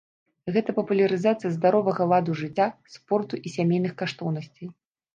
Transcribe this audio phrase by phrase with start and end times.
[0.53, 2.67] Гэта папулярызацыя здаровага ладу жыцця,
[2.97, 4.79] спорту і сямейных каштоўнасцяў.